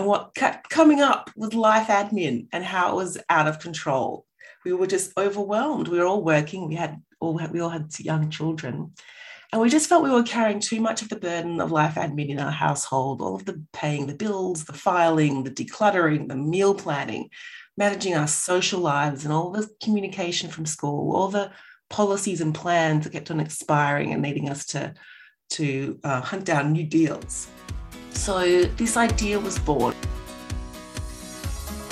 [0.00, 4.24] and what kept coming up with life admin and how it was out of control.
[4.64, 5.88] We were just overwhelmed.
[5.88, 6.68] We were all working.
[6.68, 8.92] We had all we all had young children.
[9.52, 12.30] And we just felt we were carrying too much of the burden of life admin
[12.30, 16.74] in our household, all of the paying the bills, the filing, the decluttering, the meal
[16.74, 17.28] planning,
[17.76, 21.52] managing our social lives and all the communication from school, all the
[21.90, 24.94] policies and plans that kept on expiring and needing us to,
[25.50, 27.48] to uh, hunt down new deals.
[28.20, 29.94] So this idea was born.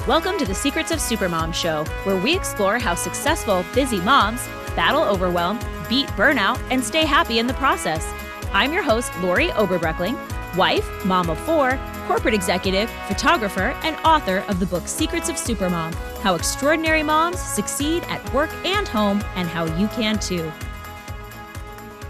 [0.06, 5.02] Welcome to the Secrets of Supermom show, where we explore how successful, busy moms battle
[5.02, 8.12] overwhelm, beat burnout, and stay happy in the process.
[8.52, 10.18] I'm your host, Lori Oberbreckling,
[10.54, 15.94] wife, mom of four, corporate executive, photographer, and author of the book Secrets of Supermom
[16.20, 20.52] How Extraordinary Moms Succeed at Work and Home, and How You Can Too.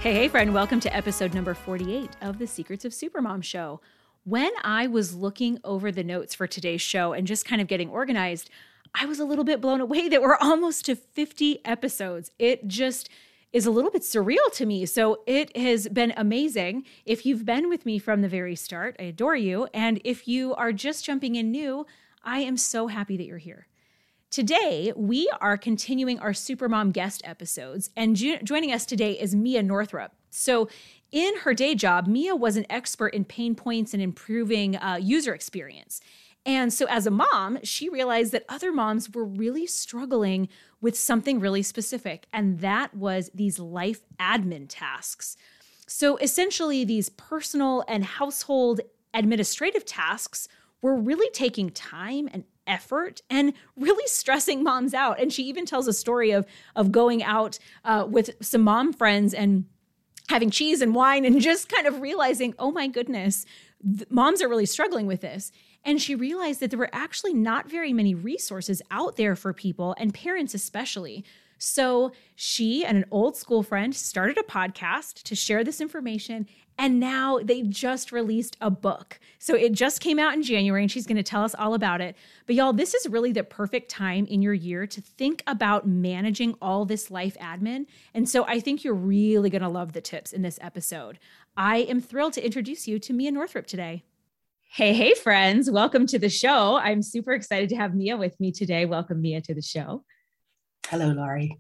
[0.01, 3.81] Hey, hey, friend, welcome to episode number 48 of the Secrets of Supermom show.
[4.29, 7.89] When I was looking over the notes for today's show and just kind of getting
[7.89, 8.51] organized,
[8.93, 12.31] I was a little bit blown away that we're almost to 50 episodes.
[12.39, 13.09] It just
[13.55, 14.85] is a little bit surreal to me.
[14.85, 16.85] So it has been amazing.
[17.07, 19.67] If you've been with me from the very start, I adore you.
[19.73, 21.87] And if you are just jumping in new,
[22.23, 23.67] I am so happy that you're here.
[24.31, 29.63] Today, we are continuing our Supermom guest episodes, and jo- joining us today is Mia
[29.63, 30.13] Northrop.
[30.29, 30.69] So,
[31.11, 35.35] in her day job, Mia was an expert in pain points and improving uh, user
[35.35, 36.01] experience.
[36.47, 40.49] And so, as a mom, she realized that other moms were really struggling
[40.81, 45.37] with something really specific, and that was these life admin tasks.
[45.87, 48.81] So, essentially, these personal and household
[49.13, 50.49] administrative tasks
[50.81, 55.21] were really taking time and effort and really stressing moms out.
[55.21, 59.35] And she even tells a story of, of going out uh, with some mom friends
[59.35, 59.65] and
[60.29, 63.47] having cheese and wine and just kind of realizing, oh my goodness,
[64.11, 65.53] moms are really struggling with this.
[65.85, 69.95] And she realized that there were actually not very many resources out there for people
[69.99, 71.25] and parents, especially.
[71.59, 76.47] So she and an old school friend started a podcast to share this information.
[76.81, 79.19] And now they just released a book.
[79.41, 82.01] So it just came out in January, and she's going to tell us all about
[82.01, 82.17] it.
[82.47, 86.55] But y'all, this is really the perfect time in your year to think about managing
[86.63, 87.87] all this life admin.
[88.15, 91.19] And so I think you're really going to love the tips in this episode.
[91.57, 94.05] I am thrilled to introduce you to Mia Northrop today.
[94.71, 95.69] Hey, hey, friends.
[95.69, 96.77] Welcome to the show.
[96.77, 98.85] I'm super excited to have Mia with me today.
[98.85, 100.05] Welcome, Mia, to the show.
[100.87, 101.59] Hello, Laurie.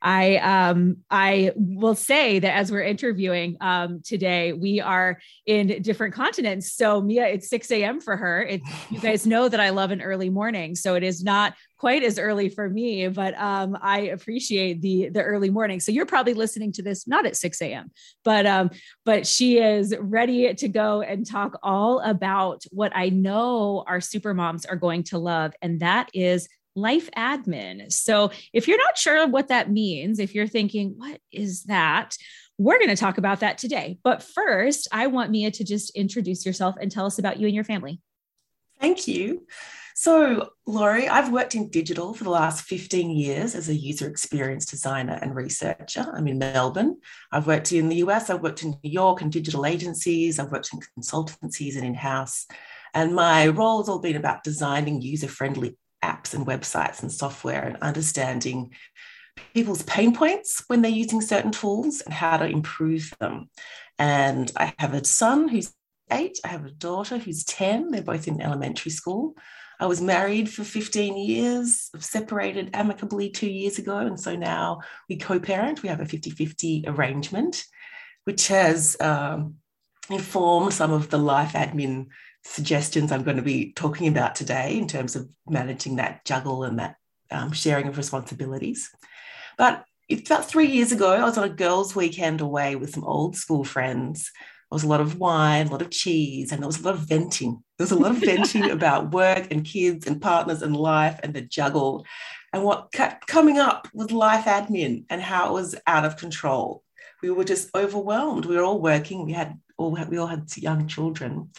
[0.00, 6.14] I um I will say that as we're interviewing um today, we are in different
[6.14, 6.72] continents.
[6.72, 8.00] So Mia, it's 6 a.m.
[8.00, 8.42] for her.
[8.42, 12.02] It, you guys know that I love an early morning, so it is not quite
[12.02, 15.80] as early for me, but um I appreciate the the early morning.
[15.80, 17.90] So you're probably listening to this not at 6 a.m.
[18.24, 18.70] but um
[19.04, 24.32] but she is ready to go and talk all about what I know our super
[24.32, 26.48] moms are going to love, and that is
[26.80, 27.92] life admin.
[27.92, 32.16] So, if you're not sure what that means, if you're thinking, what is that?
[32.58, 33.98] We're going to talk about that today.
[34.02, 37.54] But first, I want Mia to just introduce yourself and tell us about you and
[37.54, 38.00] your family.
[38.80, 39.46] Thank you.
[40.00, 44.64] So, Laurie, I've worked in digital for the last 15 years as a user experience
[44.64, 46.06] designer and researcher.
[46.14, 46.98] I'm in Melbourne.
[47.32, 50.72] I've worked in the US, I've worked in New York and digital agencies, I've worked
[50.72, 52.46] in consultancies and in house.
[52.94, 57.62] And my role has all been about designing user friendly apps and websites and software
[57.62, 58.72] and understanding
[59.54, 63.48] people's pain points when they're using certain tools and how to improve them.
[63.98, 65.72] And I have a son who's
[66.10, 69.34] eight, I have a daughter who's 10, they're both in elementary school.
[69.80, 73.98] I was married for 15 years, separated amicably two years ago.
[73.98, 77.62] And so now we co parent, we have a 50 50 arrangement,
[78.24, 79.54] which has um,
[80.10, 82.06] informed some of the life admin
[82.48, 86.78] suggestions I'm going to be talking about today in terms of managing that juggle and
[86.78, 86.96] that
[87.30, 88.90] um, sharing of responsibilities.
[89.56, 93.36] But about three years ago, I was on a girls' weekend away with some old
[93.36, 94.30] school friends.
[94.70, 96.94] There was a lot of wine, a lot of cheese, and there was a lot
[96.94, 97.62] of venting.
[97.76, 101.34] There was a lot of venting about work and kids and partners and life and
[101.34, 102.04] the juggle
[102.52, 106.82] and what kept coming up with life admin and how it was out of control.
[107.22, 108.46] We were just overwhelmed.
[108.46, 109.26] We were all working.
[109.26, 111.50] We had all we all had young children,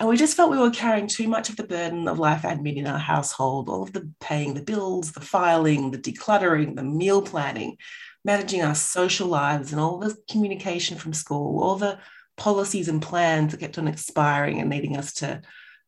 [0.00, 2.76] and we just felt we were carrying too much of the burden of life admin
[2.76, 7.20] in our household, all of the paying the bills, the filing, the decluttering, the meal
[7.20, 7.76] planning,
[8.24, 11.98] managing our social lives and all the communication from school, all the
[12.36, 15.42] policies and plans that kept on expiring and needing us to,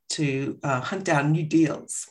[0.09, 2.09] to uh, hunt down new deals.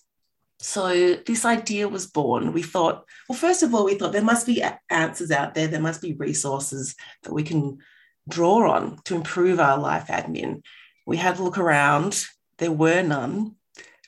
[0.59, 2.53] So this idea was born.
[2.53, 5.67] We thought, well, first of all, we thought there must be answers out there.
[5.67, 7.79] There must be resources that we can
[8.27, 10.61] draw on to improve our life admin.
[11.09, 12.23] We had a look around,
[12.59, 13.55] there were none.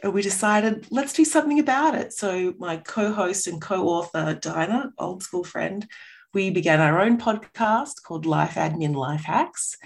[0.04, 2.14] and we decided let's do something about it.
[2.14, 5.88] So my co-host and co-author Dinah, old school friend,
[6.32, 9.78] we began our own podcast called Life Admin Life Hacks,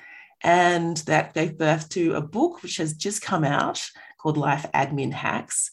[0.44, 3.82] and that gave birth to a book which has just come out
[4.18, 5.72] called Life Admin Hacks.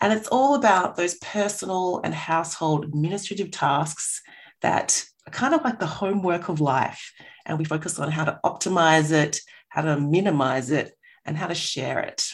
[0.00, 4.20] And it's all about those personal and household administrative tasks
[4.60, 7.12] that are kind of like the homework of life.
[7.46, 9.40] And we focus on how to optimize it,
[9.72, 10.92] how to minimize it,
[11.24, 12.28] and how to share it.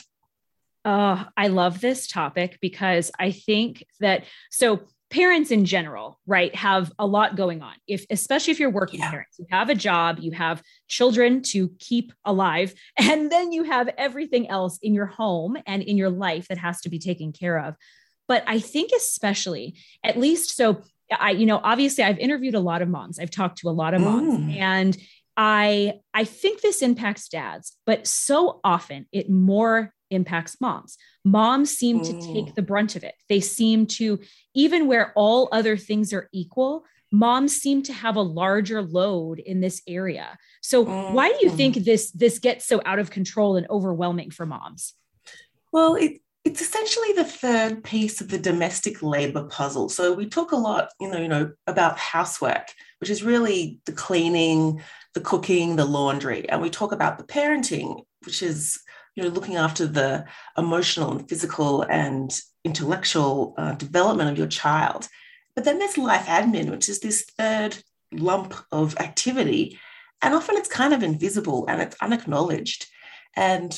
[0.84, 4.80] Oh, I love this topic because I think that so
[5.10, 7.74] parents in general, right, have a lot going on.
[7.86, 9.10] If especially if you're working yeah.
[9.10, 13.88] parents, you have a job, you have children to keep alive, and then you have
[13.96, 17.58] everything else in your home and in your life that has to be taken care
[17.58, 17.76] of.
[18.26, 22.82] But I think especially, at least so I, you know, obviously I've interviewed a lot
[22.82, 23.18] of moms.
[23.18, 24.56] I've talked to a lot of moms mm.
[24.56, 24.96] and
[25.40, 30.96] I I think this impacts dads, but so often it more impacts moms.
[31.24, 32.54] Moms seem to take mm.
[32.56, 33.14] the brunt of it.
[33.28, 34.18] They seem to,
[34.54, 39.60] even where all other things are equal, moms seem to have a larger load in
[39.60, 40.36] this area.
[40.60, 40.82] So
[41.12, 41.84] why do you think mm.
[41.84, 44.94] this this gets so out of control and overwhelming for moms?
[45.72, 49.88] Well, it, it's essentially the third piece of the domestic labor puzzle.
[49.88, 53.92] So we talk a lot, you know, you know, about housework, which is really the
[53.92, 54.82] cleaning,
[55.14, 58.80] the cooking, the laundry, and we talk about the parenting, which is
[59.18, 60.24] you know, looking after the
[60.56, 65.08] emotional and physical and intellectual uh, development of your child.
[65.56, 67.76] But then there's life admin, which is this third
[68.12, 69.76] lump of activity.
[70.22, 72.86] And often it's kind of invisible and it's unacknowledged.
[73.34, 73.76] And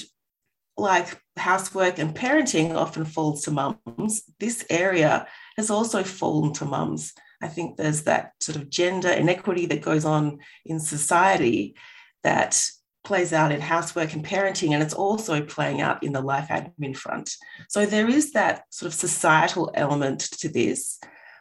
[0.77, 5.27] like housework and parenting often falls to mums, this area
[5.57, 7.15] has also fallen to mums.
[7.43, 11.75] I think there's that sort of gender inequity that goes on in society
[12.23, 12.63] that
[13.03, 16.97] plays out in housework and parenting, and it's also playing out in the life admin
[16.97, 17.35] front.
[17.69, 21.01] So there is that sort of societal element to this,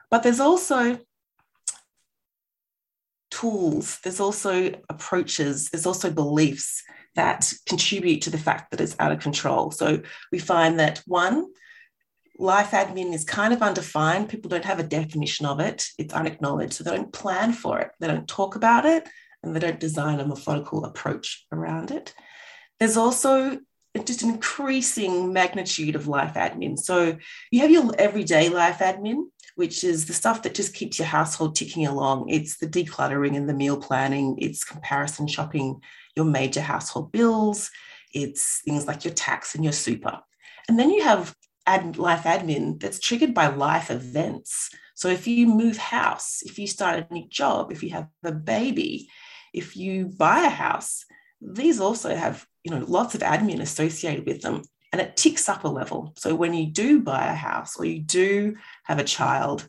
[0.10, 1.00] but there's also
[3.30, 6.84] tools, there's also approaches, there's also beliefs
[7.16, 9.72] that contribute to the fact that it's out of control.
[9.72, 10.01] So
[10.31, 11.48] we find that one,
[12.39, 14.30] life admin is kind of undefined.
[14.30, 16.74] People don't have a definition of it, it's unacknowledged.
[16.74, 19.07] So they don't plan for it, they don't talk about it,
[19.44, 22.13] and they don't design a methodical approach around it.
[22.80, 23.59] There's also
[24.06, 26.77] just an increasing magnitude of life admin.
[26.77, 27.18] So
[27.51, 29.24] you have your everyday life admin,
[29.56, 32.30] which is the stuff that just keeps your household ticking along.
[32.30, 35.81] It's the decluttering and the meal planning, it's comparison shopping,
[36.15, 37.69] your major household bills,
[38.13, 40.19] it's things like your tax and your super.
[40.69, 41.36] And then you have
[41.69, 44.69] ad, life admin that's triggered by life events.
[44.95, 48.31] So if you move house, if you start a new job, if you have a
[48.31, 49.10] baby,
[49.54, 51.06] if you buy a house,
[51.42, 55.63] these also have you know lots of admin associated with them and it ticks up
[55.63, 56.13] a level.
[56.18, 58.56] So when you do buy a house or you do
[58.86, 59.68] have a child,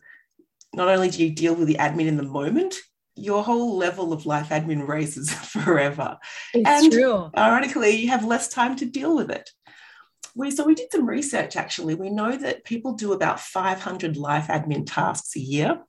[0.73, 2.75] not only do you deal with the admin in the moment,
[3.15, 6.17] your whole level of life admin raises forever.
[6.53, 7.29] It's and true.
[7.37, 9.49] ironically, you have less time to deal with it.
[10.35, 11.95] We, so we did some research actually.
[11.95, 15.81] We know that people do about 500 life admin tasks a year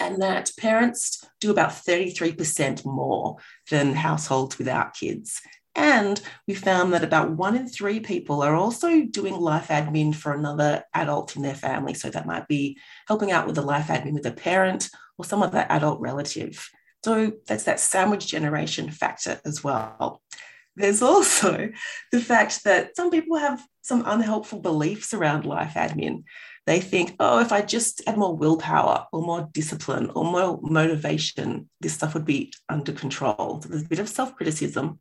[0.00, 3.36] and that parents do about 33% more
[3.70, 5.40] than households without kids.
[5.74, 10.32] And we found that about one in three people are also doing life admin for
[10.32, 11.94] another adult in their family.
[11.94, 15.42] So that might be helping out with the life admin with a parent or some
[15.42, 16.68] other adult relative.
[17.04, 20.20] So that's that sandwich generation factor as well.
[20.78, 21.70] There's also
[22.12, 26.24] the fact that some people have some unhelpful beliefs around life admin
[26.68, 31.70] they think, oh, if I just had more willpower or more discipline or more motivation,
[31.80, 33.62] this stuff would be under control.
[33.62, 35.00] So there's a bit of self criticism.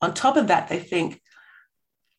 [0.00, 1.20] On top of that, they think,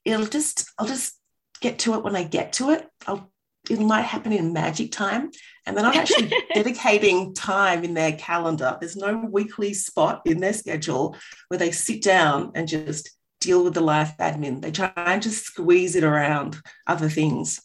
[0.04, 1.18] it'll just, I'll just
[1.62, 2.86] get to it when I get to it.
[3.08, 3.32] I'll,
[3.70, 5.32] it might happen in magic time.
[5.66, 8.78] And they're not actually dedicating time in their calendar.
[8.80, 11.16] There's no weekly spot in their schedule
[11.48, 14.62] where they sit down and just deal with the life admin.
[14.62, 16.58] They try and just squeeze it around
[16.88, 17.62] other things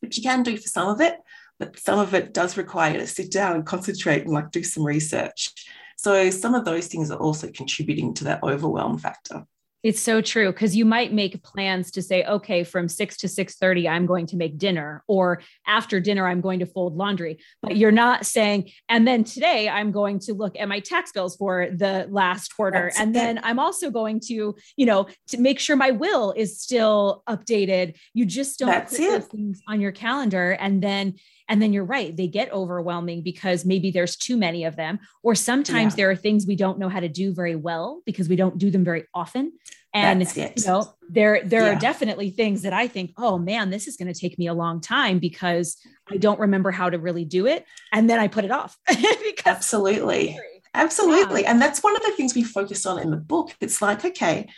[0.00, 1.16] which you can do for some of it,
[1.58, 4.62] but some of it does require you to sit down and concentrate and like do
[4.62, 5.52] some research.
[5.96, 9.44] So some of those things are also contributing to that overwhelm factor.
[9.84, 13.54] It's so true because you might make plans to say, okay, from six to six
[13.54, 17.38] thirty, I'm going to make dinner, or after dinner, I'm going to fold laundry.
[17.62, 21.36] But you're not saying, and then today I'm going to look at my tax bills
[21.36, 23.14] for the last quarter, That's and it.
[23.14, 27.94] then I'm also going to, you know, to make sure my will is still updated.
[28.14, 29.10] You just don't That's put it.
[29.10, 31.14] those things on your calendar, and then
[31.48, 35.34] and then you're right, they get overwhelming because maybe there's too many of them, or
[35.34, 35.96] sometimes yeah.
[35.96, 38.70] there are things we don't know how to do very well because we don't do
[38.70, 39.52] them very often.
[39.94, 41.72] And you know, there there yeah.
[41.72, 44.54] are definitely things that I think, oh man, this is going to take me a
[44.54, 45.78] long time because
[46.10, 47.64] I don't remember how to really do it.
[47.90, 48.76] And then I put it off.
[49.46, 50.38] Absolutely.
[50.74, 51.42] Absolutely.
[51.42, 51.52] Yeah.
[51.52, 53.54] And that's one of the things we focus on in the book.
[53.60, 54.48] It's like, okay,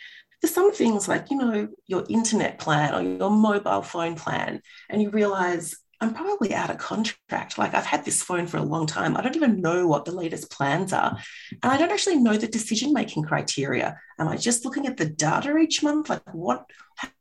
[0.42, 5.00] there's some things like, you know, your internet plan or your mobile phone plan, and
[5.00, 7.58] you realize I'm probably out of contract.
[7.58, 9.16] Like I've had this phone for a long time.
[9.16, 11.18] I don't even know what the latest plans are.
[11.62, 13.98] And I don't actually know the decision making criteria.
[14.18, 16.08] Am I just looking at the data each month?
[16.08, 16.64] Like what,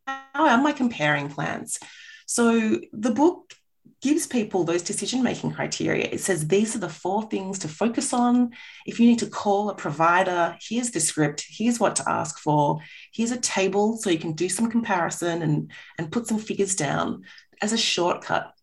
[0.07, 1.77] how am I comparing plans?
[2.25, 3.53] So the book
[4.01, 6.07] gives people those decision making criteria.
[6.09, 8.51] It says these are the four things to focus on.
[8.85, 12.79] If you need to call a provider, here's the script, here's what to ask for,
[13.11, 17.23] here's a table so you can do some comparison and, and put some figures down
[17.61, 18.53] as a shortcut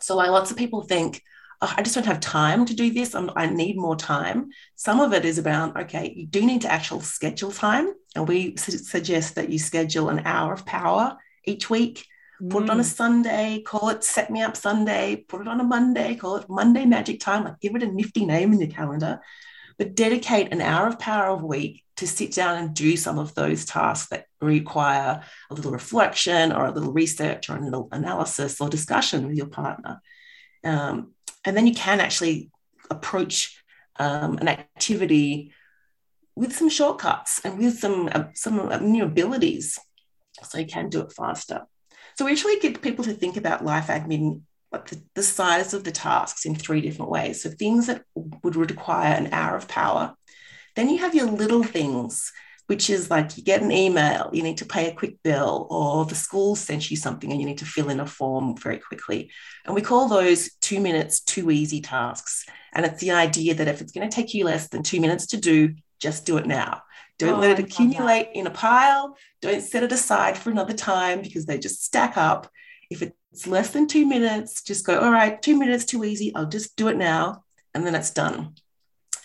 [0.00, 1.22] so like lots of people think,
[1.60, 3.14] oh, I just don't have time to do this.
[3.14, 4.50] I'm, i need more time.
[4.76, 7.92] Some of it is about, okay, you do need to actually schedule time.
[8.14, 12.06] And we su- suggest that you schedule an hour of power each week.
[12.50, 12.96] Put it on a mm.
[12.96, 16.84] Sunday, call it Set Me Up Sunday, put it on a Monday, call it Monday
[16.84, 19.20] Magic Time, like give it a nifty name in your calendar,
[19.78, 23.34] but dedicate an hour of power a week to sit down and do some of
[23.34, 28.60] those tasks that require a little reflection or a little research or a little analysis
[28.60, 30.00] or discussion with your partner.
[30.64, 31.12] Um,
[31.44, 32.50] and then you can actually
[32.90, 33.62] approach
[33.96, 35.52] um, an activity
[36.36, 39.78] with some shortcuts and with some uh, some uh, new abilities.
[40.42, 41.66] So you can do it faster.
[42.16, 45.92] So we actually get people to think about life admin the, the size of the
[45.92, 47.42] tasks in three different ways.
[47.42, 48.02] So things that
[48.42, 50.14] would require an hour of power.
[50.76, 52.32] Then you have your little things,
[52.66, 56.04] which is like you get an email, you need to pay a quick bill, or
[56.04, 59.30] the school sent you something and you need to fill in a form very quickly.
[59.64, 62.46] And we call those two minutes, too easy tasks.
[62.72, 65.26] And it's the idea that if it's going to take you less than two minutes
[65.28, 66.82] to do, just do it now.
[67.18, 69.16] Don't oh, let it accumulate in a pile.
[69.40, 72.50] Don't set it aside for another time because they just stack up.
[72.90, 76.34] If it's less than two minutes, just go, all right, two minutes too easy.
[76.34, 77.44] I'll just do it now.
[77.72, 78.54] And then it's done.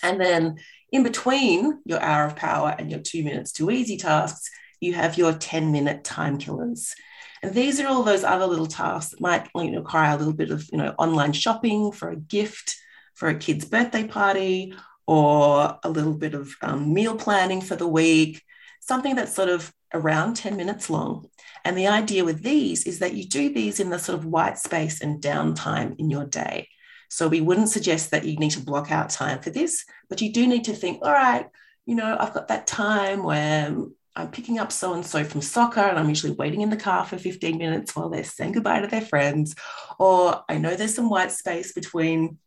[0.03, 0.57] And then
[0.91, 5.17] in between your hour of power and your two minutes too easy tasks, you have
[5.17, 6.95] your 10 minute time killers.
[7.41, 10.33] And these are all those other little tasks that might you know, require a little
[10.33, 12.75] bit of you know, online shopping for a gift,
[13.15, 14.73] for a kid's birthday party,
[15.07, 18.43] or a little bit of um, meal planning for the week,
[18.79, 21.27] something that's sort of around 10 minutes long.
[21.65, 24.57] And the idea with these is that you do these in the sort of white
[24.57, 26.67] space and downtime in your day.
[27.09, 30.31] So we wouldn't suggest that you need to block out time for this, but you
[30.31, 31.47] do need to think, all right,
[31.85, 33.75] you know, I've got that time where
[34.15, 37.05] I'm picking up so and so from soccer and I'm usually waiting in the car
[37.05, 39.55] for 15 minutes while they're saying goodbye to their friends.
[39.97, 42.37] Or I know there's some white space between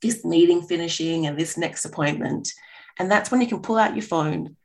[0.00, 2.52] this meeting finishing and this next appointment.
[2.98, 4.56] And that's when you can pull out your phone,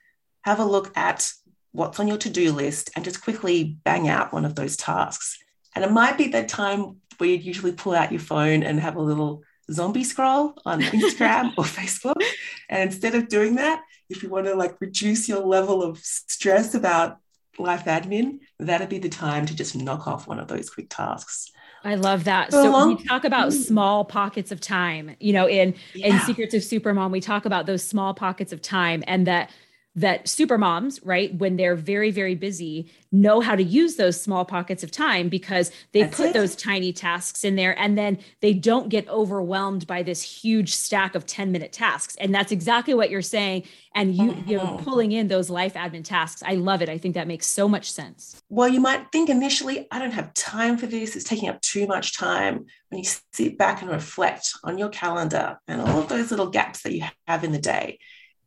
[0.41, 1.31] have a look at
[1.71, 5.39] what's on your to do list, and just quickly bang out one of those tasks.
[5.75, 8.97] And it might be that time where you'd usually pull out your phone and have
[8.97, 12.21] a little zombie scroll on Instagram or Facebook.
[12.67, 16.75] And instead of doing that, if you want to like reduce your level of stress
[16.75, 17.19] about
[17.57, 21.49] life admin, that'd be the time to just knock off one of those quick tasks.
[21.85, 22.51] I love that.
[22.51, 23.53] So, so we talk about mm.
[23.53, 26.07] small pockets of time, you know, in yeah.
[26.07, 29.49] in Secrets of Supermom, we talk about those small pockets of time and that
[29.95, 34.43] that super moms, right, when they're very, very busy, know how to use those small
[34.43, 36.33] pockets of time because they That's put it.
[36.33, 41.13] those tiny tasks in there and then they don't get overwhelmed by this huge stack
[41.13, 42.15] of 10 minute tasks.
[42.15, 43.63] And that's exactly what you're saying.
[43.93, 44.49] And you, mm-hmm.
[44.49, 46.41] you know, pulling in those life admin tasks.
[46.43, 46.89] I love it.
[46.89, 48.41] I think that makes so much sense.
[48.49, 51.15] Well, you might think initially, I don't have time for this.
[51.15, 52.65] It's taking up too much time.
[52.89, 56.81] When you sit back and reflect on your calendar and all of those little gaps
[56.81, 57.99] that you have in the day,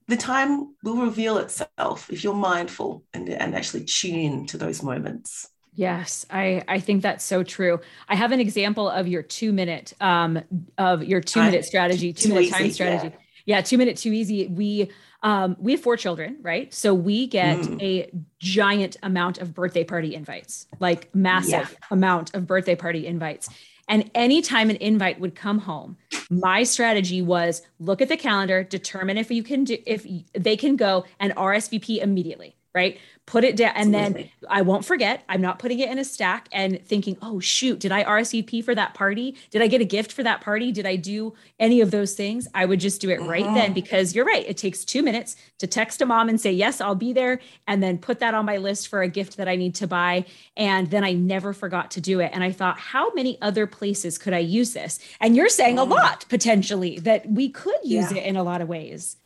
[0.09, 4.83] the time will reveal itself if you're mindful and, and actually tune in to those
[4.83, 5.49] moments.
[5.75, 7.81] Yes, I, I think that's so true.
[8.09, 10.43] I have an example of your two minute um,
[10.79, 13.15] of your two minute strategy, two minute time strategy.
[13.45, 13.57] Yeah.
[13.57, 14.47] yeah, two minute too easy.
[14.47, 14.91] We
[15.23, 16.73] um, we have four children, right?
[16.73, 17.83] So we get mm.
[17.83, 21.87] a giant amount of birthday party invites, like massive yeah.
[21.91, 23.51] amount of birthday party invites.
[23.89, 25.97] And anytime an invite would come home,
[26.29, 30.77] my strategy was look at the calendar, determine if you can do if they can
[30.77, 32.99] go and RSVP immediately, right?
[33.27, 34.23] put it down and Absolutely.
[34.23, 37.81] then i won't forget i'm not putting it in a stack and thinking oh shoot
[37.81, 40.87] did i rsvp for that party did i get a gift for that party did
[40.87, 43.73] i do any of those things i would just do it right then mm-hmm.
[43.73, 46.95] because you're right it takes two minutes to text a mom and say yes i'll
[46.95, 49.75] be there and then put that on my list for a gift that i need
[49.75, 50.25] to buy
[50.57, 54.19] and then i never forgot to do it and i thought how many other places
[54.19, 55.81] could i use this and you're saying mm.
[55.81, 58.19] a lot potentially that we could use yeah.
[58.19, 59.17] it in a lot of ways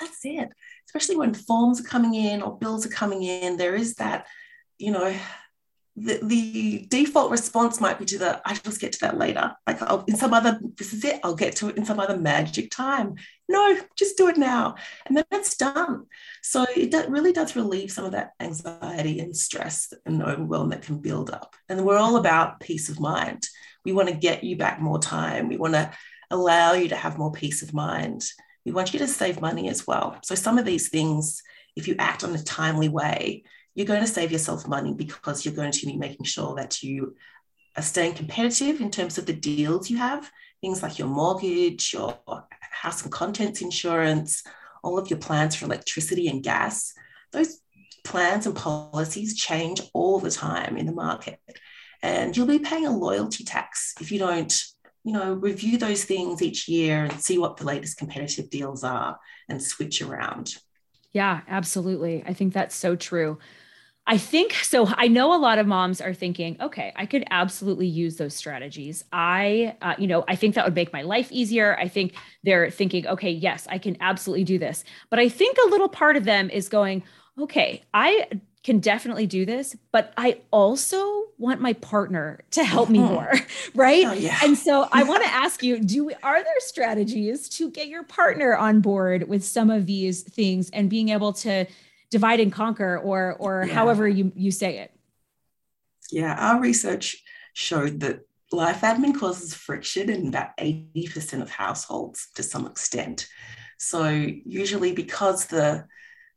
[0.00, 0.48] that's it
[0.90, 4.26] especially when forms are coming in or bills are coming in, there is that,
[4.76, 5.14] you know,
[5.94, 9.54] the, the default response might be to the I just get to that later.
[9.68, 12.16] Like I'll in some other, this is it, I'll get to it in some other
[12.16, 13.14] magic time.
[13.48, 14.74] No, just do it now.
[15.06, 16.06] And then that's done.
[16.42, 20.98] So it really does relieve some of that anxiety and stress and overwhelm that can
[20.98, 21.54] build up.
[21.68, 23.46] And we're all about peace of mind.
[23.84, 25.48] We want to get you back more time.
[25.48, 25.92] We want to
[26.30, 28.24] allow you to have more peace of mind.
[28.64, 30.18] We want you to save money as well.
[30.22, 31.42] So some of these things,
[31.76, 35.54] if you act on a timely way, you're going to save yourself money because you're
[35.54, 37.16] going to be making sure that you
[37.76, 42.18] are staying competitive in terms of the deals you have, things like your mortgage, your
[42.70, 44.42] house and contents insurance,
[44.82, 46.92] all of your plans for electricity and gas.
[47.32, 47.60] Those
[48.04, 51.38] plans and policies change all the time in the market.
[52.02, 54.52] And you'll be paying a loyalty tax if you don't,
[55.04, 59.18] you know, review those things each year and see what the latest competitive deals are
[59.48, 60.56] and switch around.
[61.12, 62.22] Yeah, absolutely.
[62.26, 63.38] I think that's so true.
[64.06, 64.88] I think so.
[64.96, 69.04] I know a lot of moms are thinking, okay, I could absolutely use those strategies.
[69.12, 71.76] I, uh, you know, I think that would make my life easier.
[71.78, 74.84] I think they're thinking, okay, yes, I can absolutely do this.
[75.10, 77.04] But I think a little part of them is going,
[77.38, 78.26] okay, I
[78.62, 83.14] can definitely do this, but I also want my partner to help me mm-hmm.
[83.14, 83.32] more,
[83.74, 84.04] right?
[84.06, 84.38] Oh, yeah.
[84.44, 88.02] And so I want to ask you, do we, are there strategies to get your
[88.02, 91.66] partner on board with some of these things and being able to
[92.10, 93.72] divide and conquer or or yeah.
[93.72, 94.92] however you you say it
[96.10, 97.22] yeah our research
[97.54, 98.20] showed that
[98.52, 103.28] life admin causes friction in about 80% of households to some extent
[103.78, 105.86] so usually because the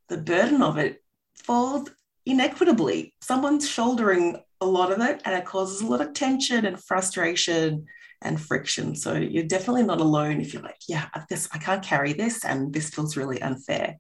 [0.10, 1.04] the burden of it
[1.34, 1.90] falls
[2.26, 6.82] inequitably someone's shouldering a lot of it and it causes a lot of tension and
[6.82, 7.86] frustration
[8.22, 12.14] and friction so you're definitely not alone if you're like yeah this i can't carry
[12.14, 13.98] this and this feels really unfair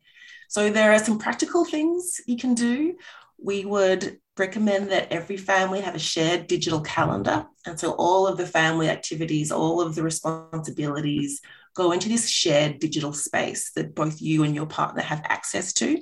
[0.53, 2.96] so there are some practical things you can do.
[3.39, 7.48] We would recommend that every family have a shared digital calendar.
[7.65, 11.41] And so all of the family activities, all of the responsibilities
[11.74, 16.00] go into this shared digital space that both you and your partner have access to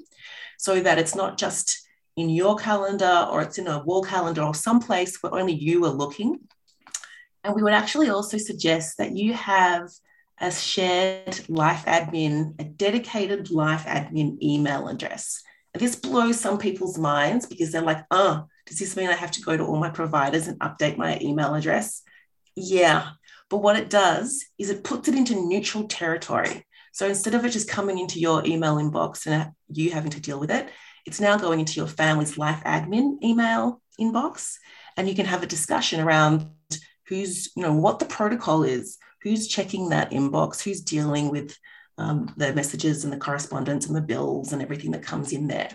[0.58, 1.81] so that it's not just
[2.18, 5.92] in your calendar or it's in a wall calendar or someplace where only you are
[5.92, 6.40] looking.
[7.44, 9.90] And we would actually also suggest that you have
[10.40, 15.42] a shared life admin, a dedicated life admin email address.
[15.74, 19.42] This blows some people's minds because they're like, oh, does this mean I have to
[19.42, 22.02] go to all my providers and update my email address?
[22.56, 23.12] Yeah.
[23.50, 26.66] But what it does is it puts it into neutral territory.
[26.92, 30.40] So instead of it just coming into your email inbox and you having to deal
[30.40, 30.70] with it,
[31.06, 34.56] it's now going into your family's life admin email inbox.
[34.98, 36.50] And you can have a discussion around
[37.08, 41.58] who's, you know, what the protocol is, who's checking that inbox, who's dealing with
[41.98, 45.70] um, the messages and the correspondence and the bills and everything that comes in there.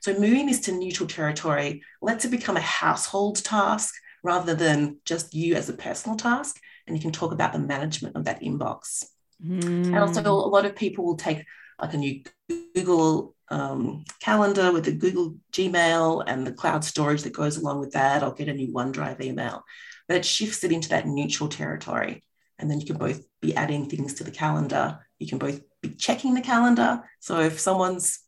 [0.00, 5.34] So moving this to neutral territory lets it become a household task rather than just
[5.34, 6.60] you as a personal task.
[6.86, 9.04] And you can talk about the management of that inbox.
[9.44, 9.86] Mm.
[9.86, 11.44] And also, a lot of people will take
[11.80, 12.22] like a new
[12.74, 17.92] Google um, calendar with the Google Gmail and the cloud storage that goes along with
[17.92, 18.22] that.
[18.22, 19.64] I'll get a new OneDrive email,
[20.06, 22.22] but it shifts it into that neutral territory
[22.58, 24.98] and then you can both be adding things to the calendar.
[25.18, 27.02] You can both be checking the calendar.
[27.20, 28.20] So if someone's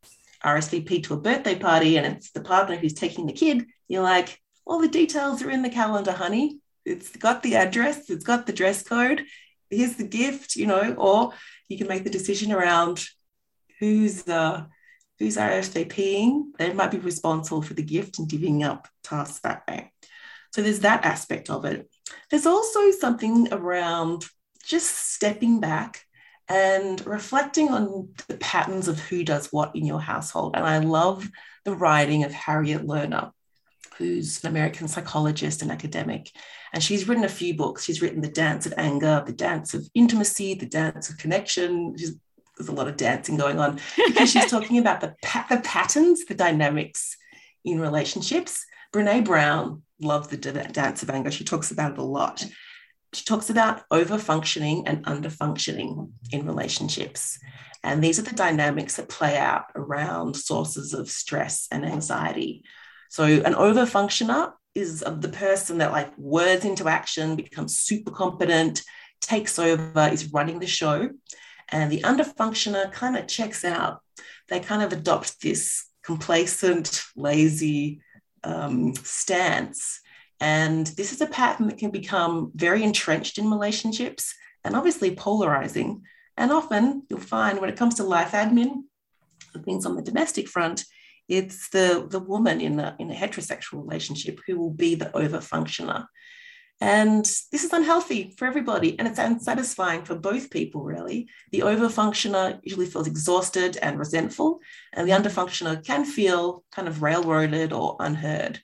[0.44, 4.40] RSVP to a birthday party and it's the partner who's taking the kid, you're like,
[4.64, 6.60] all the details are in the calendar, honey.
[6.84, 9.24] It's got the address, it's got the dress code.
[9.68, 11.32] Here's the gift, you know, or
[11.68, 13.04] you can make the decision around
[13.78, 14.64] who's uh,
[15.20, 16.56] who's RSVPing.
[16.58, 19.92] They might be responsible for the gift and divvying up tasks that way.
[20.52, 21.88] So there's that aspect of it.
[22.30, 24.24] There's also something around
[24.64, 26.04] just stepping back
[26.48, 30.56] and reflecting on the patterns of who does what in your household.
[30.56, 31.28] And I love
[31.64, 33.30] the writing of Harriet Lerner,
[33.98, 36.30] who's an American psychologist and academic.
[36.72, 37.84] And she's written a few books.
[37.84, 41.96] She's written The Dance of Anger, The Dance of Intimacy, The Dance of Connection.
[41.96, 42.16] She's,
[42.60, 46.26] there's a lot of dancing going on because she's talking about the, pa- the patterns,
[46.26, 47.16] the dynamics
[47.64, 48.66] in relationships.
[48.92, 51.30] Brene Brown love the dance of anger.
[51.30, 52.44] She talks about it a lot.
[53.14, 57.38] She talks about over functioning and under functioning in relationships.
[57.82, 62.62] And these are the dynamics that play out around sources of stress and anxiety.
[63.08, 68.82] So, an over functioner is the person that like words into action, becomes super competent,
[69.20, 71.08] takes over, is running the show.
[71.70, 74.00] And the underfunctioner kind of checks out.
[74.48, 78.02] They kind of adopt this complacent, lazy,
[78.42, 80.00] um, stance.
[80.40, 86.02] And this is a pattern that can become very entrenched in relationships and obviously polarizing.
[86.36, 88.84] And often you'll find when it comes to life admin,
[89.64, 90.84] things on the domestic front,
[91.28, 96.06] it's the, the woman in a, in a heterosexual relationship who will be the overfunctioner.
[96.80, 101.28] And this is unhealthy for everybody, and it's unsatisfying for both people, really.
[101.52, 104.60] The overfunctioner usually feels exhausted and resentful,
[104.94, 108.60] and the underfunctioner can feel kind of railroaded or unheard.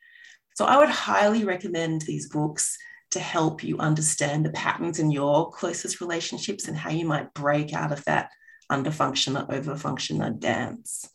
[0.54, 2.78] So I would highly recommend these books
[3.10, 7.74] to help you understand the patterns in your closest relationships and how you might break
[7.74, 8.30] out of that
[8.72, 11.08] underfunctioner, overfunctioner dance.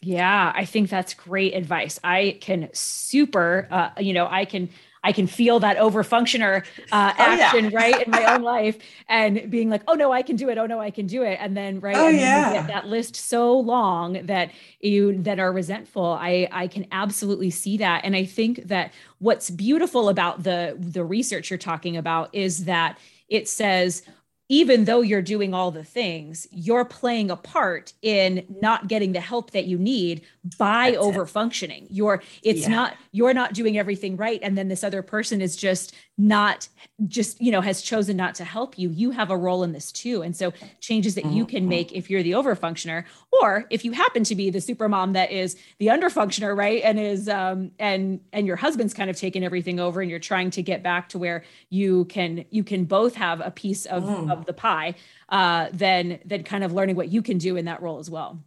[0.00, 1.98] Yeah, I think that's great advice.
[2.02, 4.70] I can super, uh, you know, I can
[5.06, 7.76] I can feel that overfunctioner uh, action oh, yeah.
[7.76, 8.76] right in my own life
[9.08, 10.58] and being like, oh no, I can do it.
[10.58, 11.38] Oh no, I can do it.
[11.40, 12.52] And then right, oh, and yeah.
[12.52, 16.04] get that list so long that you that are resentful.
[16.04, 21.04] I I can absolutely see that, and I think that what's beautiful about the the
[21.04, 24.02] research you're talking about is that it says
[24.48, 29.20] even though you're doing all the things, you're playing a part in not getting the
[29.20, 30.22] help that you need
[30.56, 31.86] by That's over functioning.
[31.90, 32.68] You're it's yeah.
[32.68, 36.68] not you're not doing everything right and then this other person is just not
[37.06, 39.92] just you know has chosen not to help you you have a role in this
[39.92, 40.22] too.
[40.22, 43.04] And so changes that you can make if you're the overfunctioner
[43.42, 46.80] or if you happen to be the super mom that is the underfunctioner right?
[46.82, 50.50] And is um and and your husband's kind of taken everything over and you're trying
[50.52, 54.32] to get back to where you can you can both have a piece of mm.
[54.32, 54.94] of the pie
[55.28, 58.40] uh then then kind of learning what you can do in that role as well.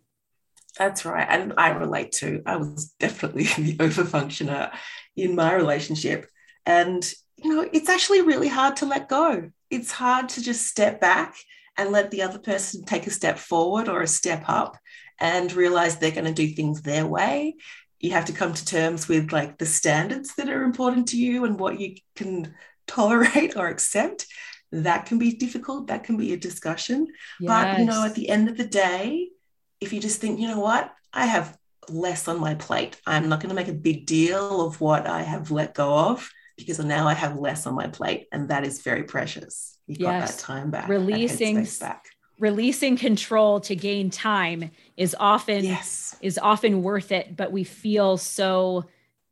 [0.75, 1.27] That's right.
[1.29, 4.71] And i relate to i was definitely the overfunctioner
[5.15, 6.25] in my relationship.
[6.65, 7.03] And
[7.43, 9.52] you know, it's actually really hard to let go.
[9.69, 11.36] It's hard to just step back
[11.78, 14.78] and let the other person take a step forward or a step up
[15.19, 17.56] and realize they're going to do things their way.
[17.99, 21.45] You have to come to terms with like the standards that are important to you
[21.45, 22.54] and what you can
[22.88, 24.25] tolerate or accept.
[24.71, 25.88] That can be difficult.
[25.88, 27.08] That can be a discussion.
[27.39, 27.47] Yes.
[27.47, 29.30] But, you know, at the end of the day,
[29.82, 31.58] if you just think, you know what, I have
[31.89, 35.23] less on my plate, I'm not going to make a big deal of what I
[35.23, 38.82] have let go of because now I have less on my plate, and that is
[38.82, 39.78] very precious.
[39.88, 40.06] You yes.
[40.06, 42.06] got that time back, releasing back.
[42.39, 46.15] Releasing control to gain time is often yes.
[46.22, 48.86] is often worth it, but we feel so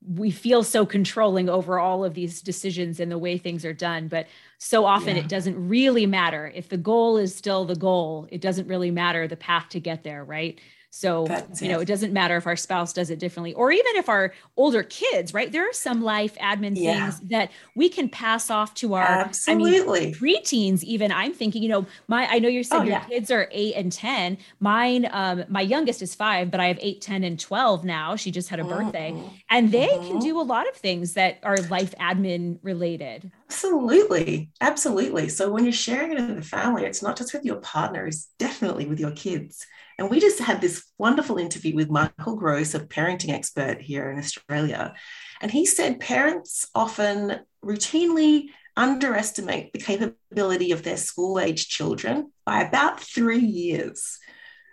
[0.05, 4.07] we feel so controlling over all of these decisions and the way things are done
[4.07, 5.23] but so often yeah.
[5.23, 9.27] it doesn't really matter if the goal is still the goal it doesn't really matter
[9.27, 10.61] the path to get there right
[10.97, 11.83] so, That's you know, it.
[11.83, 15.31] it doesn't matter if our spouse does it differently, or even if our older kids,
[15.31, 15.51] right?
[15.51, 17.11] There are some life admin yeah.
[17.11, 20.83] things that we can pass off to our absolutely I mean, preteens.
[20.83, 23.03] Even I'm thinking, you know, my I know you said oh, your yeah.
[23.03, 24.39] kids are eight and ten.
[24.59, 28.15] Mine, um, my youngest is five, but I have eight, 10, and 12 now.
[28.15, 29.27] She just had a birthday, mm-hmm.
[29.51, 30.07] and they mm-hmm.
[30.07, 33.31] can do a lot of things that are life admin related.
[33.45, 34.49] Absolutely.
[34.61, 35.29] Absolutely.
[35.29, 38.29] So when you're sharing it with the family, it's not just with your partner, it's
[38.39, 39.67] definitely with your kids.
[39.97, 44.19] And we just had this wonderful interview with Michael Grose, a parenting expert here in
[44.19, 44.93] Australia.
[45.41, 52.61] And he said parents often routinely underestimate the capability of their school age children by
[52.61, 54.19] about three years.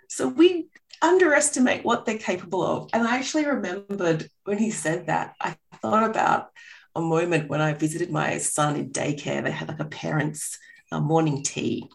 [0.08, 0.68] So we
[1.00, 2.90] underestimate what they're capable of.
[2.92, 6.50] And I actually remembered when he said that, I thought about
[6.94, 9.42] a moment when I visited my son in daycare.
[9.42, 10.58] They had like a parents'
[10.92, 11.88] uh, morning tea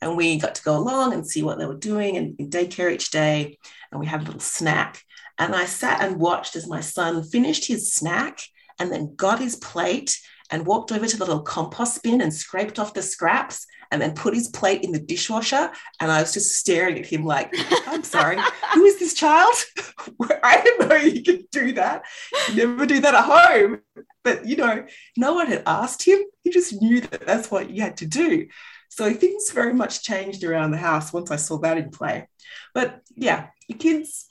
[0.00, 2.92] and we got to go along and see what they were doing in, in daycare
[2.92, 3.58] each day.
[3.90, 5.02] And we had a little snack.
[5.38, 8.40] And I sat and watched as my son finished his snack
[8.78, 10.18] and then got his plate
[10.50, 14.14] and walked over to the little compost bin and scraped off the scraps and then
[14.14, 15.70] put his plate in the dishwasher.
[15.98, 17.54] And I was just staring at him like,
[17.86, 18.36] I'm sorry,
[18.74, 19.54] who is this child?
[20.42, 22.02] I didn't know you could do that.
[22.48, 23.80] You never do that at home.
[24.22, 24.86] But, you know,
[25.16, 26.20] no one had asked him.
[26.42, 28.48] He just knew that that's what you had to do.
[28.90, 32.28] So things very much changed around the house once I saw that in play.
[32.74, 34.28] But yeah, your kids,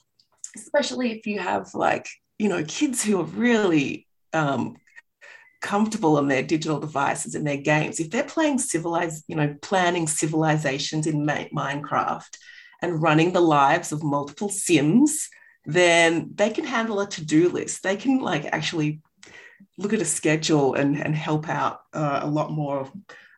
[0.54, 2.06] especially if you have like,
[2.38, 4.76] you know, kids who are really um,
[5.62, 10.06] comfortable on their digital devices and their games, if they're playing civilized, you know, planning
[10.06, 12.36] civilizations in Minecraft
[12.82, 15.28] and running the lives of multiple Sims,
[15.64, 17.82] then they can handle a to-do list.
[17.82, 19.00] They can like actually
[19.78, 22.90] look at a schedule and, and help out uh, a lot more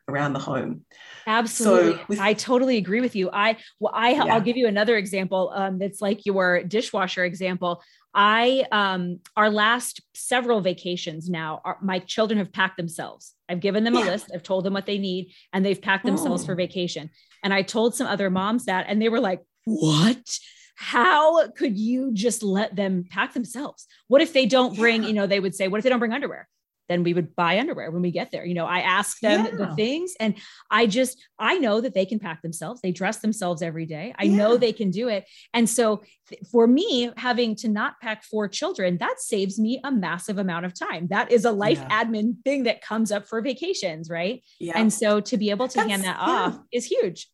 [0.07, 0.85] around the home.
[1.25, 1.93] Absolutely.
[1.93, 3.29] So with, I totally agree with you.
[3.31, 4.25] I well, I yeah.
[4.25, 7.81] I'll give you another example um, that's like your dishwasher example.
[8.13, 13.33] I um our last several vacations now, our, my children have packed themselves.
[13.49, 14.03] I've given them yeah.
[14.03, 17.09] a list, I've told them what they need, and they've packed themselves for vacation.
[17.43, 20.39] And I told some other moms that, and they were like, "What?"
[20.75, 23.85] How could you just let them pack themselves?
[24.07, 25.07] What if they don't bring, yeah.
[25.09, 26.49] you know, they would say, what if they don't bring underwear?
[26.89, 28.45] Then we would buy underwear when we get there.
[28.45, 29.65] You know, I ask them yeah.
[29.65, 30.35] the things and
[30.69, 32.81] I just, I know that they can pack themselves.
[32.81, 34.13] They dress themselves every day.
[34.17, 34.35] I yeah.
[34.35, 35.25] know they can do it.
[35.53, 36.03] And so
[36.51, 40.77] for me, having to not pack four children, that saves me a massive amount of
[40.77, 41.07] time.
[41.07, 42.03] That is a life yeah.
[42.03, 44.09] admin thing that comes up for vacations.
[44.09, 44.43] Right.
[44.59, 44.77] Yeah.
[44.77, 47.27] And so to be able to That's, hand that off is huge.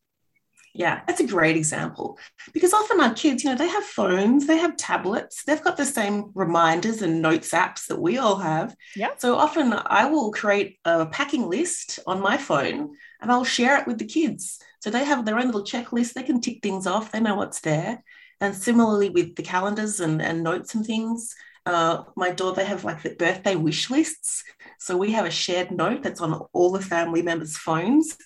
[0.74, 2.18] Yeah, that's a great example
[2.52, 5.84] because often our kids, you know, they have phones, they have tablets, they've got the
[5.84, 8.74] same reminders and notes apps that we all have.
[8.94, 9.10] Yeah.
[9.18, 13.86] So often I will create a packing list on my phone and I'll share it
[13.86, 14.60] with the kids.
[14.80, 17.60] So they have their own little checklist, they can tick things off, they know what's
[17.60, 18.02] there.
[18.40, 21.34] And similarly with the calendars and, and notes and things,
[21.66, 24.44] uh, my daughter, they have like the birthday wish lists.
[24.78, 28.16] So we have a shared note that's on all the family members' phones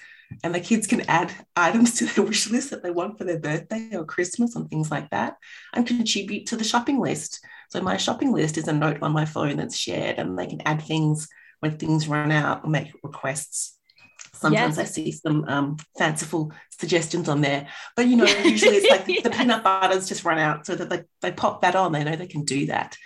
[0.42, 3.38] and the kids can add items to their wish list that they want for their
[3.38, 5.36] birthday or Christmas and things like that
[5.72, 7.40] and contribute to the shopping list.
[7.70, 10.62] So my shopping list is a note on my phone that's shared and they can
[10.62, 11.28] add things
[11.60, 13.78] when things run out or make requests.
[14.32, 14.88] Sometimes yes.
[14.88, 19.30] I see some um, fanciful suggestions on there, but you know, usually it's like the
[19.30, 21.92] peanut butters just run out so that they, they pop that on.
[21.92, 22.96] They know they can do that.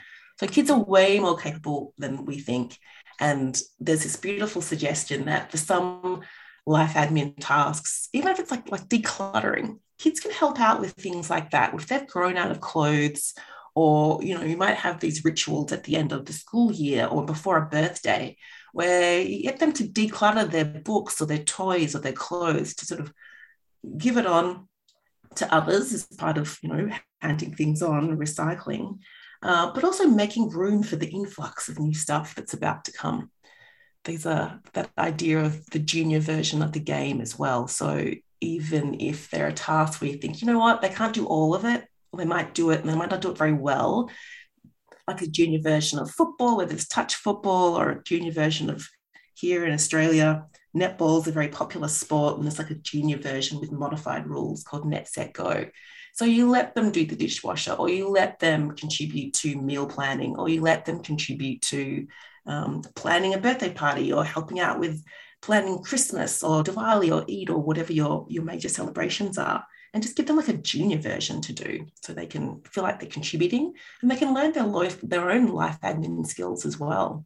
[0.40, 2.78] So kids are way more capable than we think.
[3.20, 6.22] And there's this beautiful suggestion that for some
[6.68, 11.30] life admin tasks, even if it's like like decluttering, kids can help out with things
[11.30, 11.74] like that.
[11.74, 13.34] If they've grown out of clothes,
[13.74, 17.06] or you know, you might have these rituals at the end of the school year
[17.06, 18.36] or before a birthday
[18.72, 22.84] where you get them to declutter their books or their toys or their clothes to
[22.84, 23.12] sort of
[23.96, 24.68] give it on
[25.36, 26.90] to others as part of you know
[27.22, 28.98] handing things on recycling
[29.42, 33.30] uh, but also making room for the influx of new stuff that's about to come
[34.08, 37.68] there's a that idea of the junior version of the game as well.
[37.68, 41.26] So even if there are tasks where you think, you know what, they can't do
[41.26, 43.52] all of it, or they might do it and they might not do it very
[43.52, 44.10] well,
[45.06, 48.88] like a junior version of football, whether it's touch football or a junior version of
[49.34, 53.60] here in Australia, netball is a very popular sport, and there's like a junior version
[53.60, 55.66] with modified rules called Net Set Go.
[56.14, 60.36] So you let them do the dishwasher, or you let them contribute to meal planning,
[60.36, 62.06] or you let them contribute to
[62.48, 65.04] um, planning a birthday party or helping out with
[65.42, 69.64] planning Christmas or Diwali or Eid or whatever your, your major celebrations are.
[69.94, 73.00] And just give them like a junior version to do so they can feel like
[73.00, 77.24] they're contributing and they can learn their life, their own life admin skills as well.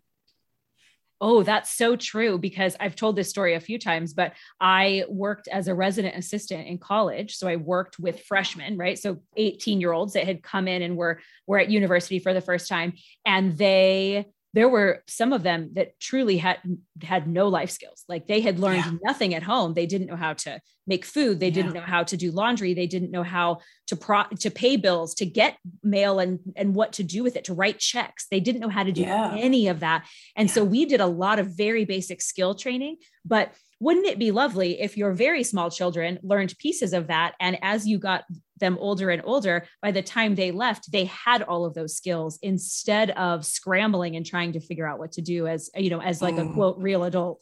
[1.20, 5.46] Oh, that's so true because I've told this story a few times, but I worked
[5.46, 7.36] as a resident assistant in college.
[7.36, 8.98] So I worked with freshmen, right?
[8.98, 12.40] So 18 year olds that had come in and were, were at university for the
[12.40, 12.94] first time.
[13.24, 16.58] And they there were some of them that truly had
[17.02, 18.04] had no life skills.
[18.08, 18.92] Like they had learned yeah.
[19.02, 19.72] nothing at home.
[19.72, 21.40] They didn't know how to make food.
[21.40, 21.54] They yeah.
[21.54, 22.74] didn't know how to do laundry.
[22.74, 26.92] They didn't know how to pro to pay bills to get mail and and what
[26.94, 28.26] to do with it to write checks.
[28.30, 29.34] They didn't know how to do yeah.
[29.36, 30.06] any of that.
[30.36, 32.96] And so we did a lot of very basic skill training.
[33.24, 37.34] But wouldn't it be lovely if your very small children learned pieces of that?
[37.40, 38.24] And as you got
[38.62, 42.38] them older and older by the time they left they had all of those skills
[42.42, 46.22] instead of scrambling and trying to figure out what to do as you know as
[46.22, 46.50] like mm.
[46.50, 47.40] a quote real adult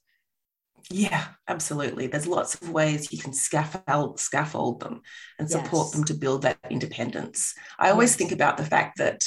[0.90, 5.00] yeah absolutely there's lots of ways you can scaffold scaffold them
[5.38, 5.92] and support yes.
[5.92, 8.16] them to build that independence i always yes.
[8.16, 9.24] think about the fact that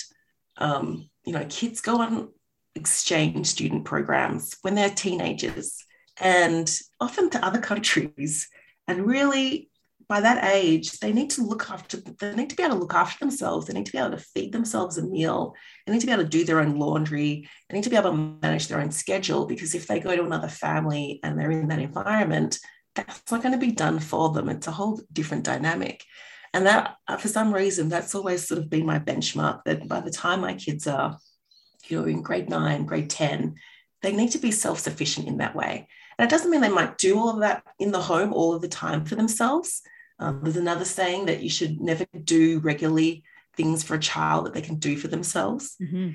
[0.58, 2.30] um, you know kids go on
[2.76, 5.86] exchange student programs when they're teenagers
[6.20, 8.48] and often to other countries.
[8.88, 9.70] And really,
[10.08, 12.94] by that age, they need to look after, they need to be able to look
[12.94, 13.66] after themselves.
[13.66, 15.56] They need to be able to feed themselves a meal.
[15.86, 17.48] They need to be able to do their own laundry.
[17.70, 20.24] They need to be able to manage their own schedule because if they go to
[20.24, 22.60] another family and they're in that environment,
[22.96, 24.50] that's not going to be done for them.
[24.50, 26.04] It's a whole different dynamic.
[26.54, 30.02] And that, uh, for some reason, that's always sort of been my benchmark that by
[30.02, 31.18] the time my kids are,
[31.88, 33.56] you know, in grade nine, grade 10,
[34.04, 35.88] they need to be self sufficient in that way.
[36.18, 38.62] And it doesn't mean they might do all of that in the home all of
[38.62, 39.82] the time for themselves.
[40.20, 43.24] Um, there's another saying that you should never do regularly
[43.56, 45.76] things for a child that they can do for themselves.
[45.82, 46.12] Mm-hmm.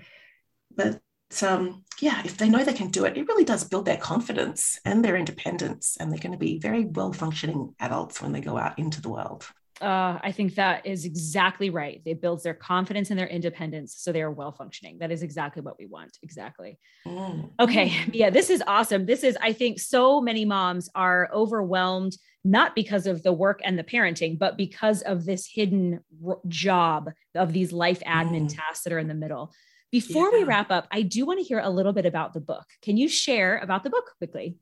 [0.75, 1.01] But
[1.43, 4.79] um, yeah, if they know they can do it, it really does build their confidence
[4.85, 8.57] and their independence, and they're going to be very well functioning adults when they go
[8.57, 9.47] out into the world
[9.81, 12.03] uh, I think that is exactly right.
[12.05, 13.95] It builds their confidence and their independence.
[13.99, 14.99] So they are well functioning.
[14.99, 16.19] That is exactly what we want.
[16.23, 16.79] Exactly.
[17.07, 17.51] Mm.
[17.61, 17.93] Okay.
[18.13, 19.07] Yeah, this is awesome.
[19.07, 23.79] This is, I think, so many moms are overwhelmed, not because of the work and
[23.79, 28.57] the parenting, but because of this hidden r- job of these life admin mm.
[28.57, 29.53] tasks that are in the middle.
[29.91, 30.39] Before yeah.
[30.39, 32.67] we wrap up, I do want to hear a little bit about the book.
[32.83, 34.57] Can you share about the book quickly?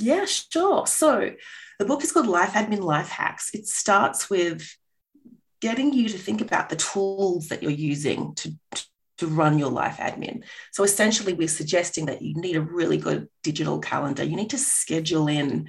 [0.00, 0.86] Yeah, sure.
[0.86, 1.32] So
[1.78, 3.50] the book is called Life Admin Life Hacks.
[3.54, 4.66] It starts with
[5.60, 8.52] getting you to think about the tools that you're using to,
[9.18, 10.42] to run your life admin.
[10.72, 14.24] So essentially, we're suggesting that you need a really good digital calendar.
[14.24, 15.68] You need to schedule in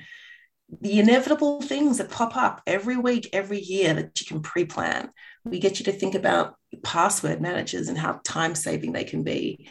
[0.79, 5.11] the inevitable things that pop up every week, every year that you can pre plan.
[5.43, 9.69] We get you to think about password managers and how time saving they can be.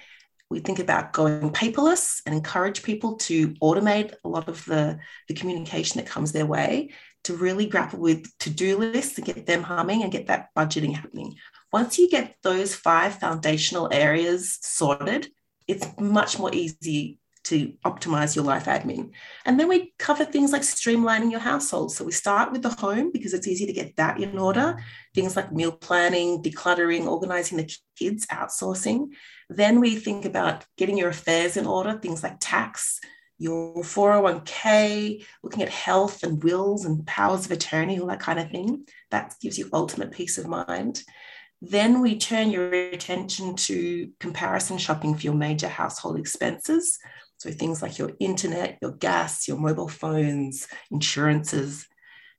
[0.50, 5.34] We think about going paperless and encourage people to automate a lot of the, the
[5.34, 6.90] communication that comes their way
[7.24, 10.94] to really grapple with to do lists and get them humming and get that budgeting
[10.94, 11.36] happening.
[11.72, 15.28] Once you get those five foundational areas sorted,
[15.68, 19.10] it's much more easy to optimize your life admin.
[19.44, 21.92] And then we cover things like streamlining your household.
[21.92, 24.76] So we start with the home because it's easy to get that in order.
[25.14, 29.08] Things like meal planning, decluttering, organizing the kids, outsourcing.
[29.52, 33.00] Then we think about getting your affairs in order, things like tax,
[33.36, 38.48] your 401k, looking at health and wills and powers of attorney, all that kind of
[38.48, 38.86] thing.
[39.10, 41.02] That gives you ultimate peace of mind.
[41.60, 46.96] Then we turn your attention to comparison shopping for your major household expenses.
[47.38, 51.88] So things like your internet, your gas, your mobile phones, insurances.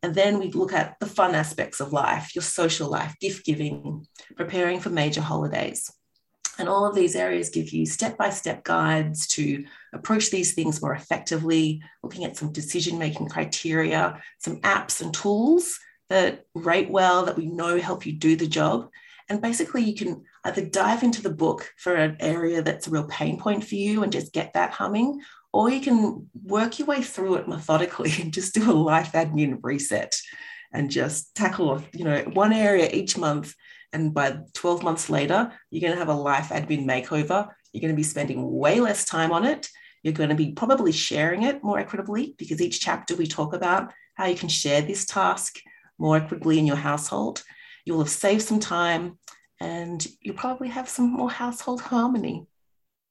[0.02, 4.08] And then we look at the fun aspects of life, your social life, gift giving,
[4.38, 5.92] preparing for major holidays.
[6.62, 10.80] And all of these areas give you step by step guides to approach these things
[10.80, 17.26] more effectively, looking at some decision making criteria, some apps and tools that rate well,
[17.26, 18.90] that we know help you do the job.
[19.28, 23.06] And basically, you can either dive into the book for an area that's a real
[23.06, 25.20] pain point for you and just get that humming,
[25.52, 29.58] or you can work your way through it methodically and just do a life admin
[29.64, 30.22] reset
[30.72, 33.56] and just tackle you know one area each month
[33.94, 37.94] and by 12 months later you're going to have a life admin makeover you're going
[37.94, 39.70] to be spending way less time on it
[40.04, 43.92] you're going to be probably sharing it more equitably because each chapter we talk about
[44.16, 45.60] how you can share this task
[45.98, 47.44] more equitably in your household
[47.86, 49.18] you'll have saved some time
[49.62, 52.48] and you probably have some more household harmony.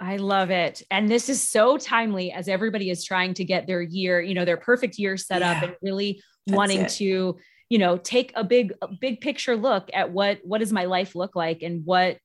[0.00, 0.82] I love it.
[0.90, 4.44] And this is so timely as everybody is trying to get their year, you know,
[4.44, 6.90] their perfect year set yeah, up and really wanting it.
[6.92, 7.36] to,
[7.70, 11.14] you know, take a big a big picture look at what what does my life
[11.14, 12.18] look like and what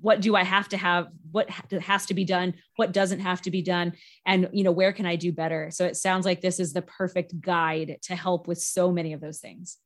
[0.00, 3.50] what do I have to have what has to be done what doesn't have to
[3.50, 3.92] be done
[4.26, 6.82] and you know where can I do better so it sounds like this is the
[6.82, 9.78] perfect guide to help with so many of those things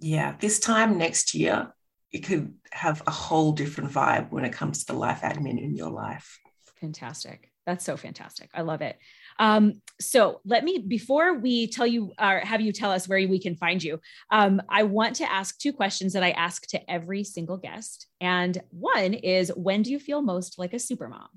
[0.00, 1.72] yeah this time next year
[2.12, 5.74] it could have a whole different vibe when it comes to the life admin in
[5.74, 6.38] your life.
[6.80, 7.50] Fantastic.
[7.66, 8.50] That's so fantastic.
[8.54, 8.98] I love it.
[9.42, 13.40] Um, so let me, before we tell you or have you tell us where we
[13.40, 13.98] can find you,
[14.30, 18.06] um, I want to ask two questions that I ask to every single guest.
[18.20, 21.28] And one is when do you feel most like a super mom?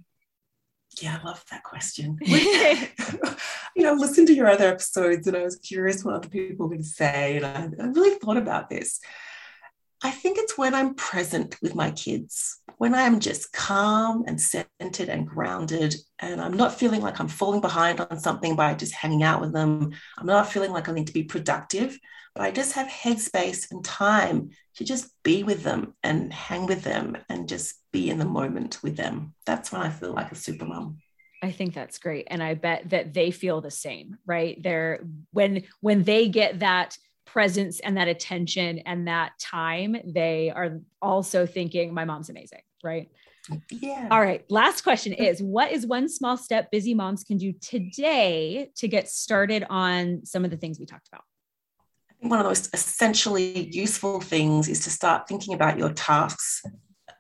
[1.02, 2.20] Yeah, I love that question.
[3.76, 6.86] you know, listen to your other episodes and I was curious what other people would
[6.86, 7.38] say.
[7.38, 9.00] And I, I really thought about this.
[10.04, 15.10] I think it's when I'm present with my kids, when I'm just calm and centered
[15.10, 19.24] and grounded, and I'm not feeling like I'm falling behind on something by just hanging
[19.24, 19.94] out with them.
[20.18, 21.98] I'm not feeling like I need to be productive,
[22.34, 26.84] but I just have headspace and time to just be with them and hang with
[26.84, 29.34] them and just be in the moment with them.
[29.46, 30.98] That's when I feel like a super mom.
[31.42, 32.28] I think that's great.
[32.30, 34.62] And I bet that they feel the same, right?
[34.62, 40.80] They're when when they get that presence and that attention and that time, they are
[41.02, 43.10] also thinking, my mom's amazing, right?
[43.70, 44.08] Yeah.
[44.12, 44.44] All right.
[44.50, 49.10] Last question is What is one small step busy moms can do today to get
[49.10, 51.24] started on some of the things we talked about?
[52.10, 55.92] I think one of the most essentially useful things is to start thinking about your
[55.92, 56.64] tasks,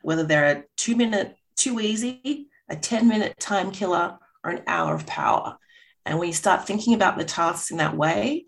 [0.01, 4.95] whether they're a two minute, too easy, a 10 minute time killer, or an hour
[4.95, 5.57] of power.
[6.05, 8.45] And when you start thinking about the tasks in that way,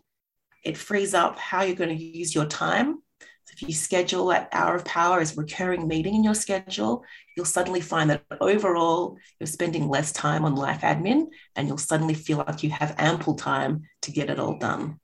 [0.68, 3.02] it frees up how you're going to use your time.
[3.22, 7.06] So if you schedule that hour of power as a recurring meeting in your schedule,
[7.36, 12.14] you'll suddenly find that overall you're spending less time on life admin and you'll suddenly
[12.14, 15.00] feel like you have ample time to get it all done.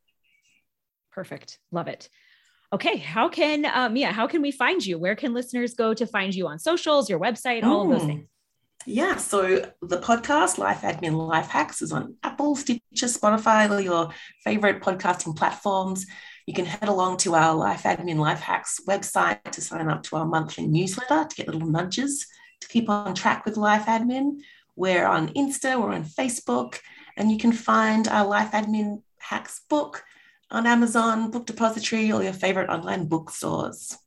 [1.14, 1.60] Perfect.
[1.72, 2.10] Love it.
[2.74, 4.98] Okay, how can um yeah, how can we find you?
[4.98, 7.86] Where can listeners go to find you on socials, your website, all mm.
[7.86, 8.08] of those hmm.
[8.08, 8.28] things?
[8.86, 14.10] Yeah, so the podcast, Life Admin Life Hacks, is on Apple, Stitcher, Spotify, or your
[14.44, 16.06] favorite podcasting platforms.
[16.46, 20.18] You can head along to our Life Admin Life Hacks website to sign up to
[20.18, 22.28] our monthly newsletter to get little nudges
[22.62, 24.40] to keep on track with Life Admin.
[24.76, 26.80] We're on Insta, we're on Facebook,
[27.16, 30.04] and you can find our Life Admin Hacks book
[30.52, 33.98] on Amazon, Book Depository, or your favorite online bookstores.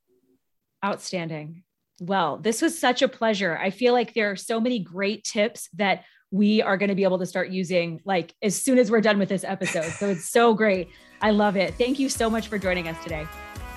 [0.84, 1.64] Outstanding.
[2.00, 3.56] Well, this was such a pleasure.
[3.56, 7.04] I feel like there are so many great tips that we are going to be
[7.04, 9.90] able to start using like as soon as we're done with this episode.
[9.92, 10.90] So it's so great.
[11.20, 11.74] I love it.
[11.74, 13.26] Thank you so much for joining us today.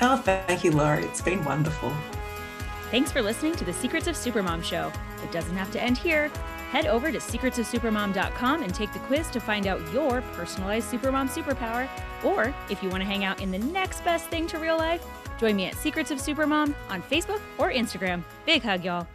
[0.01, 1.03] Oh, thank you, Laurie.
[1.05, 1.93] It's been wonderful.
[2.91, 4.91] Thanks for listening to the Secrets of Supermom show.
[5.23, 6.31] It doesn't have to end here.
[6.71, 11.89] Head over to secretsofsupermom.com and take the quiz to find out your personalized Supermom superpower.
[12.23, 15.05] Or if you want to hang out in the next best thing to real life,
[15.39, 18.23] join me at Secrets of Supermom on Facebook or Instagram.
[18.45, 19.07] Big hug, y'all.